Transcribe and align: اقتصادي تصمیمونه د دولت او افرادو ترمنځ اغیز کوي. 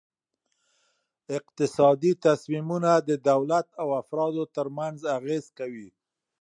اقتصادي 1.37 2.11
تصمیمونه 2.25 2.91
د 3.09 3.09
دولت 3.29 3.67
او 3.81 3.87
افرادو 4.01 4.43
ترمنځ 4.55 4.97
اغیز 5.17 5.45
کوي. 5.59 5.89